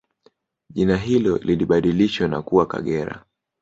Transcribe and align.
Jina 0.69 0.97
hilo 0.97 1.37
lilibadilishwa 1.37 2.27
na 2.27 2.41
kuwa 2.41 2.65
Kagera 2.65 3.25